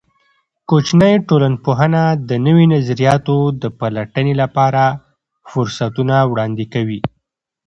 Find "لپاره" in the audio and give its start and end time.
4.41-4.83